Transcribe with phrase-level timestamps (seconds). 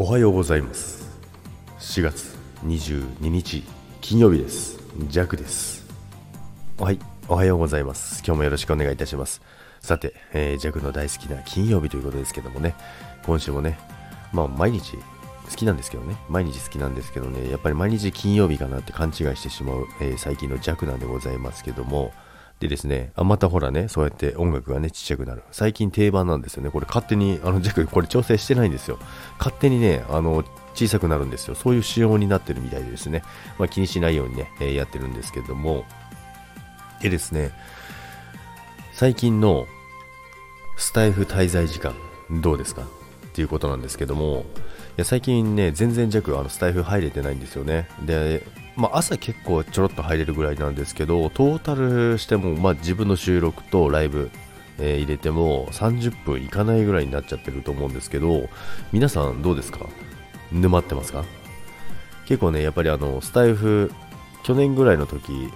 [0.00, 1.18] おはようございます。
[1.80, 3.64] 4月22日
[4.00, 4.78] 金曜日です。
[5.08, 5.88] ジャクです。
[6.78, 7.00] はい。
[7.26, 8.22] おはようございます。
[8.24, 9.42] 今日もよろしくお願いいたします。
[9.80, 12.76] さて、えー、ジャクの大好きな金曜日ということですけどもね。
[13.26, 13.76] 今週もね
[14.32, 14.96] まあ毎日
[15.50, 16.16] 好きなんですけどね。
[16.28, 17.50] 毎日好きなんですけどね。
[17.50, 22.12] やっぱり毎日金曜日かなって勘違いしてしまう、えー、最近の弱なんでございますけども
[22.60, 25.42] でですね、あ、またほらね、そうやって音楽がね、ちっちゃくなる。
[25.52, 26.70] 最近定番なんですよね。
[26.70, 28.98] これ勝手に、あの、ジャック、これ調整してないんですよ。
[29.38, 30.44] 勝手にね、あの、
[30.74, 31.54] 小さくなるんですよ。
[31.54, 33.22] そういう仕様になってるみたいでですね。
[33.58, 35.84] まあ、気にしないようにね、えー、やってるんですけども。
[37.00, 37.52] でですね、
[38.92, 39.66] 最近の
[40.76, 41.94] スタイフ滞在時間、
[42.42, 42.82] どうですか？
[43.38, 44.62] っていうことなんですけども、い
[44.96, 47.86] や最近ね、全然弱あのスタイフ入れてないんですよね。
[48.04, 48.42] で、
[48.74, 54.32] まあ、朝結構ちょろっと入れるぐらいなんですけど、トータルしても、まあ、自分の収録とライブ、
[54.80, 58.48] え、入れても30分いかないぐらいになっちゃってると思うんですけど、
[58.90, 59.86] 皆さんどうですか？
[60.50, 61.24] 沼ってますか？
[62.26, 63.92] 結構ね、やっぱりあの、スタイフ、
[64.42, 65.48] 去年ぐらいの時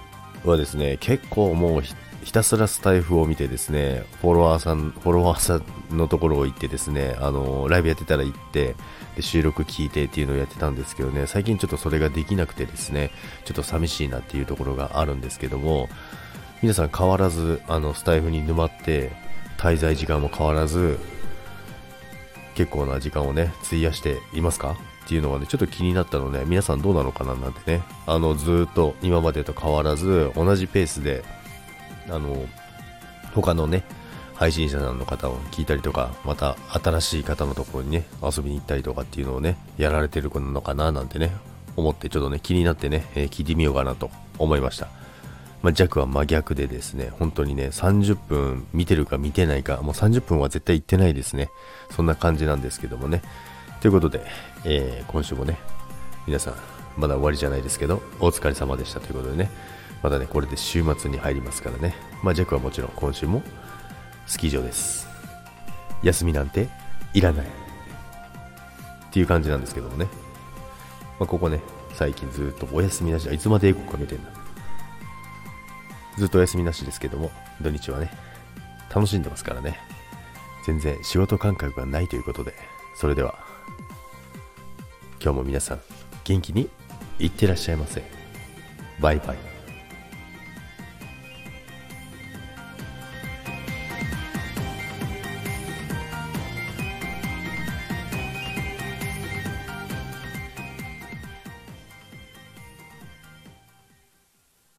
[0.43, 5.61] はですね、結構もうひたすらスタイフを見てですね、フォロワーさん、フォロワーさ
[5.93, 8.75] んのところを行ってですね、あの、ライブやってたら行って、
[9.15, 13.11] で、収録聞いてっていうのをやってたんですけどね、最近ちょっとそれができなくてですね、
[13.45, 15.89] ちょっと寂しいなっていうところがあるんですけども、
[16.61, 19.11] 皆さん変わらず、あの、スタイフに沼って、
[19.57, 20.99] 滞在時間も変わらず、
[22.55, 24.77] 結構な時間をね、費やしていますか？
[25.05, 31.23] っていうのはね、ちょっと気になったので、皆さんどうなのかななんてね、あの、ずっと今までと変わらず、同じペースで、
[32.09, 32.45] あの、
[33.33, 33.83] 他のね、
[34.35, 41.31] 配信者さんの方を聞いたりとか、また新しい方のところにね、遊びに行ったりとかっていうのをね、やられてるのかななんてね、
[41.75, 44.87] 思ってちょっとね、気になってね、えー、聞いてみようかなと思いました。
[45.63, 51.49] まあ、弱は真逆でですね、本当にね、30分見てるか見てないか、もう30分は絶対行ってないですね。
[51.89, 53.21] そんな感じなんですけどもね。
[53.79, 54.25] ということで、
[54.65, 55.57] えー、今週もね、
[56.27, 56.55] 皆さん、
[56.97, 59.49] まだ終わりじゃないですけど、お疲れ様でしたということでね、
[60.03, 61.95] またね、これで週末に入りますからね。
[62.23, 63.41] まあ、ジャックはもちろん今週も
[64.27, 65.07] スキー場です。
[66.03, 66.67] 休みなんて
[67.13, 67.45] いらない。
[67.45, 67.49] っ
[69.13, 70.07] ていう感じなんですけどもね。
[71.19, 71.61] まあ、ここね、
[71.93, 74.42] 最近ずっとお休みなし、いつまで英語かけてんだ。
[76.17, 77.31] ずっとお休みなしですけども、
[77.61, 78.11] 土日はね、
[78.93, 79.79] 楽しんでますからね。
[80.65, 82.53] 全然仕事感覚がないということで、
[82.95, 83.37] それでは、
[85.21, 85.81] 今日も皆さん、
[86.23, 86.69] 元気に
[87.19, 88.03] いってらっしゃいませ。
[88.99, 89.52] バイバイ。